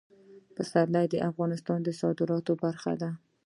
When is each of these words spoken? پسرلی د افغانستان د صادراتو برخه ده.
پسرلی 0.55 1.05
د 1.09 1.15
افغانستان 1.29 1.79
د 1.83 1.89
صادراتو 2.01 2.53
برخه 2.63 2.93
ده. 3.01 3.09